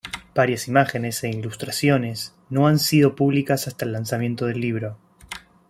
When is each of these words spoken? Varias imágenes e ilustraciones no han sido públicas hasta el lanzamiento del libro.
Varias 0.33 0.67
imágenes 0.67 1.23
e 1.23 1.29
ilustraciones 1.29 2.33
no 2.49 2.65
han 2.65 2.79
sido 2.79 3.13
públicas 3.15 3.67
hasta 3.67 3.85
el 3.85 3.91
lanzamiento 3.91 4.47
del 4.47 4.59
libro. 4.59 4.97